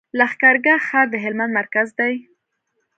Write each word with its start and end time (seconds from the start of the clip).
لښکر 0.19 0.55
ګاه 0.65 0.79
ښار 0.87 1.07
د 1.11 1.15
هلمند 1.23 1.51
مرکز 1.59 1.87
دی. 1.99 2.13